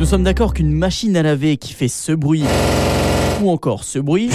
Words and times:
Nous 0.00 0.06
sommes 0.06 0.24
d'accord 0.24 0.52
qu'une 0.52 0.72
machine 0.72 1.16
à 1.16 1.22
laver 1.22 1.56
qui 1.56 1.72
fait 1.72 1.86
ce 1.86 2.10
bruit 2.10 2.42
ou 3.40 3.48
encore 3.48 3.84
ce 3.84 4.00
bruit 4.00 4.28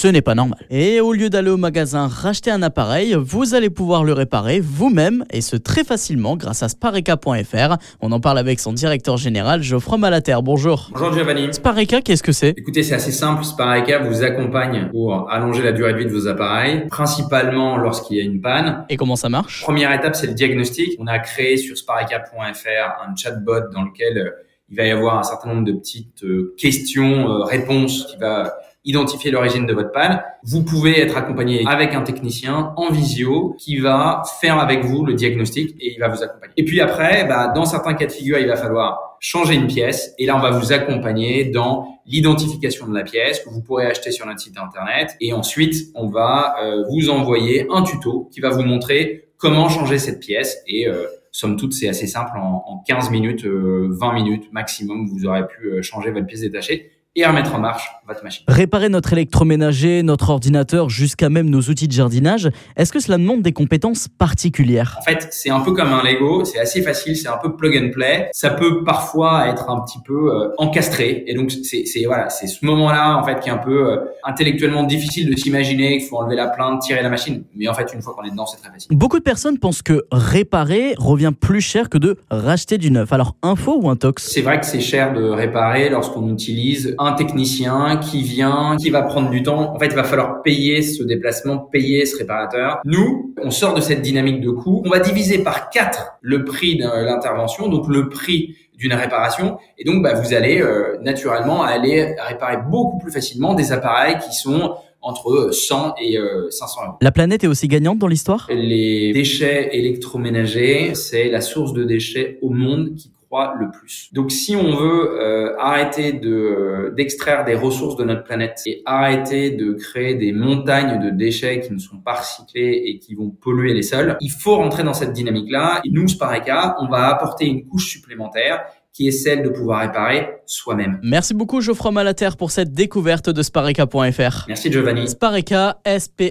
ce 0.00 0.08
n'est 0.08 0.22
pas 0.22 0.34
normal. 0.34 0.58
Et 0.70 0.98
au 1.02 1.12
lieu 1.12 1.28
d'aller 1.28 1.50
au 1.50 1.58
magasin 1.58 2.08
racheter 2.08 2.50
un 2.50 2.62
appareil, 2.62 3.14
vous 3.20 3.54
allez 3.54 3.68
pouvoir 3.68 4.02
le 4.02 4.14
réparer 4.14 4.58
vous-même 4.58 5.26
et 5.30 5.42
ce 5.42 5.56
très 5.56 5.84
facilement 5.84 6.38
grâce 6.38 6.62
à 6.62 6.70
spareka.fr. 6.70 7.76
On 8.00 8.10
en 8.10 8.18
parle 8.18 8.38
avec 8.38 8.60
son 8.60 8.72
directeur 8.72 9.18
général 9.18 9.62
Geoffroy 9.62 9.98
Malater. 9.98 10.38
Bonjour. 10.42 10.88
Bonjour 10.92 11.12
Giovanni. 11.12 11.52
Spareka, 11.52 12.00
qu'est-ce 12.00 12.22
que 12.22 12.32
c'est? 12.32 12.54
Écoutez, 12.56 12.82
c'est 12.82 12.94
assez 12.94 13.12
simple. 13.12 13.44
Spareka 13.44 13.98
vous 13.98 14.22
accompagne 14.22 14.88
pour 14.90 15.30
allonger 15.30 15.62
la 15.62 15.72
durée 15.72 15.92
de 15.92 15.98
vie 15.98 16.06
de 16.06 16.12
vos 16.12 16.28
appareils, 16.28 16.86
principalement 16.88 17.76
lorsqu'il 17.76 18.16
y 18.16 18.20
a 18.20 18.24
une 18.24 18.40
panne. 18.40 18.86
Et 18.88 18.96
comment 18.96 19.16
ça 19.16 19.28
marche? 19.28 19.60
Première 19.60 19.92
étape, 19.92 20.16
c'est 20.16 20.28
le 20.28 20.34
diagnostic. 20.34 20.96
On 20.98 21.08
a 21.08 21.18
créé 21.18 21.58
sur 21.58 21.76
spareka.fr 21.76 23.02
un 23.06 23.14
chatbot 23.14 23.68
dans 23.70 23.82
lequel 23.82 24.16
euh, 24.16 24.30
il 24.70 24.78
va 24.78 24.84
y 24.84 24.90
avoir 24.90 25.18
un 25.18 25.24
certain 25.24 25.50
nombre 25.50 25.64
de 25.66 25.72
petites 25.72 26.24
euh, 26.24 26.54
questions, 26.56 27.28
euh, 27.28 27.44
réponses 27.44 28.06
qui 28.06 28.16
va 28.16 28.54
identifier 28.84 29.30
l'origine 29.30 29.66
de 29.66 29.74
votre 29.74 29.92
panne. 29.92 30.22
Vous 30.42 30.64
pouvez 30.64 31.00
être 31.00 31.16
accompagné 31.16 31.64
avec 31.66 31.94
un 31.94 32.02
technicien 32.02 32.72
en 32.76 32.90
visio 32.90 33.54
qui 33.58 33.78
va 33.78 34.22
faire 34.40 34.58
avec 34.58 34.84
vous 34.84 35.04
le 35.04 35.14
diagnostic 35.14 35.76
et 35.80 35.92
il 35.94 35.98
va 35.98 36.08
vous 36.08 36.22
accompagner. 36.22 36.54
Et 36.56 36.64
puis 36.64 36.80
après, 36.80 37.26
bah, 37.26 37.52
dans 37.54 37.66
certains 37.66 37.94
cas 37.94 38.06
de 38.06 38.12
figure, 38.12 38.38
il 38.38 38.46
va 38.46 38.56
falloir 38.56 39.16
changer 39.20 39.54
une 39.54 39.66
pièce 39.66 40.14
et 40.18 40.24
là, 40.24 40.34
on 40.36 40.40
va 40.40 40.50
vous 40.50 40.72
accompagner 40.72 41.44
dans 41.44 41.98
l'identification 42.06 42.88
de 42.88 42.94
la 42.94 43.02
pièce 43.02 43.40
que 43.40 43.50
vous 43.50 43.62
pourrez 43.62 43.86
acheter 43.86 44.12
sur 44.12 44.26
notre 44.26 44.40
site 44.40 44.56
internet 44.58 45.14
et 45.20 45.34
ensuite, 45.34 45.76
on 45.94 46.08
va 46.08 46.54
euh, 46.62 46.84
vous 46.90 47.10
envoyer 47.10 47.66
un 47.70 47.82
tuto 47.82 48.30
qui 48.32 48.40
va 48.40 48.48
vous 48.48 48.62
montrer 48.62 49.28
comment 49.36 49.68
changer 49.68 49.98
cette 49.98 50.20
pièce 50.20 50.58
et 50.66 50.88
euh, 50.88 51.06
somme 51.32 51.56
toute, 51.56 51.74
c'est 51.74 51.88
assez 51.88 52.06
simple. 52.06 52.32
En, 52.36 52.82
15 52.86 53.10
minutes, 53.10 53.44
20 53.44 53.50
euh, 53.50 54.12
minutes 54.14 54.50
maximum, 54.52 55.06
vous 55.06 55.26
aurez 55.26 55.46
pu 55.46 55.82
changer 55.82 56.10
votre 56.10 56.26
pièce 56.26 56.40
détachée 56.40 56.90
et 57.16 57.26
remettre 57.26 57.54
en 57.54 57.58
marche 57.58 57.90
votre 58.06 58.22
machine. 58.22 58.44
Réparer 58.46 58.88
notre 58.88 59.12
électroménager, 59.12 60.02
notre 60.02 60.30
ordinateur, 60.30 60.88
jusqu'à 60.88 61.28
même 61.28 61.50
nos 61.50 61.60
outils 61.62 61.88
de 61.88 61.92
jardinage, 61.92 62.50
est-ce 62.76 62.92
que 62.92 63.00
cela 63.00 63.18
demande 63.18 63.42
des 63.42 63.52
compétences 63.52 64.06
particulières? 64.06 64.96
En 65.00 65.02
fait, 65.02 65.28
c'est 65.32 65.50
un 65.50 65.60
peu 65.60 65.72
comme 65.72 65.92
un 65.92 66.02
Lego, 66.04 66.44
c'est 66.44 66.60
assez 66.60 66.82
facile, 66.82 67.16
c'est 67.16 67.28
un 67.28 67.38
peu 67.38 67.56
plug 67.56 67.76
and 67.76 67.90
play. 67.92 68.28
Ça 68.32 68.50
peut 68.50 68.84
parfois 68.84 69.48
être 69.48 69.68
un 69.70 69.80
petit 69.80 69.98
peu 70.04 70.32
euh, 70.32 70.50
encastré, 70.58 71.24
et 71.26 71.34
donc 71.34 71.50
c'est 71.50 71.84
voilà, 72.06 72.28
c'est 72.30 72.46
ce 72.46 72.64
moment-là 72.64 73.16
en 73.16 73.24
fait 73.24 73.40
qui 73.40 73.48
est 73.48 73.52
un 73.52 73.58
peu 73.58 73.92
euh, 73.92 73.96
intellectuellement 74.24 74.84
difficile 74.84 75.30
de 75.30 75.36
s'imaginer 75.36 75.98
qu'il 75.98 76.08
faut 76.08 76.18
enlever 76.18 76.36
la 76.36 76.48
plainte, 76.48 76.82
tirer 76.82 77.02
la 77.02 77.10
machine. 77.10 77.44
Mais 77.56 77.68
en 77.68 77.74
fait, 77.74 77.92
une 77.92 78.02
fois 78.02 78.14
qu'on 78.14 78.24
est 78.24 78.30
dedans, 78.30 78.46
c'est 78.46 78.60
très 78.60 78.70
facile. 78.70 78.96
Beaucoup 78.96 79.18
de 79.18 79.24
personnes 79.24 79.58
pensent 79.58 79.82
que 79.82 80.04
réparer 80.12 80.94
revient 80.98 81.32
plus 81.38 81.60
cher 81.60 81.88
que 81.88 81.98
de 81.98 82.16
racheter 82.30 82.78
du 82.78 82.90
neuf. 82.90 83.12
Alors, 83.12 83.36
info 83.42 83.78
ou 83.80 83.90
intox 83.90 84.30
C'est 84.30 84.42
vrai 84.42 84.60
que 84.60 84.66
c'est 84.66 84.80
cher 84.80 85.12
de 85.12 85.22
réparer 85.24 85.90
lorsqu'on 85.90 86.32
utilise 86.32 86.94
un 87.00 87.12
technicien 87.14 87.96
qui 87.96 88.22
vient, 88.22 88.76
qui 88.76 88.90
va 88.90 89.00
prendre 89.00 89.30
du 89.30 89.42
temps. 89.42 89.74
En 89.74 89.78
fait, 89.78 89.86
il 89.86 89.94
va 89.94 90.04
falloir 90.04 90.42
payer 90.42 90.82
ce 90.82 91.02
déplacement, 91.02 91.56
payer 91.56 92.04
ce 92.04 92.18
réparateur. 92.18 92.80
Nous, 92.84 93.34
on 93.42 93.50
sort 93.50 93.72
de 93.72 93.80
cette 93.80 94.02
dynamique 94.02 94.42
de 94.42 94.50
coût. 94.50 94.82
On 94.84 94.90
va 94.90 94.98
diviser 94.98 95.38
par 95.38 95.70
quatre 95.70 96.18
le 96.20 96.44
prix 96.44 96.76
de 96.76 96.84
l'intervention, 96.84 97.68
donc 97.68 97.88
le 97.88 98.10
prix 98.10 98.54
d'une 98.76 98.92
réparation. 98.92 99.56
Et 99.78 99.84
donc, 99.84 100.02
bah, 100.02 100.12
vous 100.12 100.34
allez 100.34 100.60
euh, 100.60 100.98
naturellement 101.00 101.62
aller 101.62 102.14
réparer 102.18 102.58
beaucoup 102.70 102.98
plus 102.98 103.10
facilement 103.10 103.54
des 103.54 103.72
appareils 103.72 104.18
qui 104.18 104.36
sont 104.36 104.74
entre 105.00 105.50
100 105.52 105.94
et 106.02 106.18
500 106.50 106.80
euh, 106.80 106.84
euros. 106.84 106.96
La 107.00 107.12
planète 107.12 107.44
est 107.44 107.46
aussi 107.46 107.66
gagnante 107.66 107.98
dans 107.98 108.08
l'histoire? 108.08 108.46
Les 108.50 109.12
déchets 109.14 109.70
électroménagers, 109.72 110.94
c'est 110.94 111.30
la 111.30 111.40
source 111.40 111.72
de 111.72 111.84
déchets 111.84 112.38
au 112.42 112.50
monde 112.50 112.94
qui 112.94 113.10
le 113.30 113.70
plus. 113.70 114.08
Donc 114.12 114.32
si 114.32 114.56
on 114.56 114.76
veut 114.76 115.20
euh, 115.20 115.56
arrêter 115.58 116.12
de 116.12 116.92
d'extraire 116.96 117.44
des 117.44 117.54
ressources 117.54 117.96
de 117.96 118.04
notre 118.04 118.24
planète 118.24 118.60
et 118.66 118.82
arrêter 118.84 119.50
de 119.50 119.72
créer 119.74 120.14
des 120.14 120.32
montagnes 120.32 121.00
de 121.00 121.10
déchets 121.10 121.60
qui 121.60 121.72
ne 121.72 121.78
sont 121.78 121.98
pas 121.98 122.14
recyclés 122.14 122.82
et 122.86 122.98
qui 122.98 123.14
vont 123.14 123.30
polluer 123.30 123.72
les 123.72 123.82
sols, 123.82 124.16
il 124.20 124.30
faut 124.30 124.56
rentrer 124.56 124.82
dans 124.82 124.94
cette 124.94 125.12
dynamique-là. 125.12 125.80
Et 125.84 125.90
nous, 125.90 126.08
Spareka, 126.08 126.76
on 126.80 126.88
va 126.88 127.06
apporter 127.06 127.46
une 127.46 127.64
couche 127.66 127.88
supplémentaire 127.90 128.64
qui 128.92 129.06
est 129.06 129.12
celle 129.12 129.44
de 129.44 129.48
pouvoir 129.50 129.82
réparer 129.82 130.40
soi-même. 130.46 130.98
Merci 131.02 131.32
beaucoup 131.32 131.60
Geoffroy 131.60 131.92
Malater 131.92 132.30
pour 132.36 132.50
cette 132.50 132.72
découverte 132.72 133.30
de 133.30 133.42
Spareka.fr. 133.42 134.46
Merci 134.48 134.72
Giovanni. 134.72 135.06
Spareka, 135.08 135.78
S-P-A-R-E-K-A.fr. 135.84 136.30